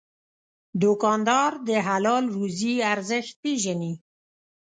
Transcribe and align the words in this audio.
دوکاندار 0.83 1.51
د 1.67 1.69
حلال 1.87 2.23
روزي 2.35 2.73
ارزښت 2.93 3.35
پېژني. 3.43 3.93